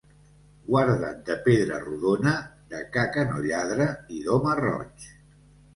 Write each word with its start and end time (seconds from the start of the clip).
Guarda't 0.69 1.19
de 1.27 1.35
pedra 1.49 1.81
rodona, 1.83 2.33
de 2.73 2.83
ca 2.97 3.07
que 3.19 3.29
no 3.31 3.47
lladra 3.51 3.91
i 4.19 4.25
d'home 4.27 4.59
roig. 4.67 5.11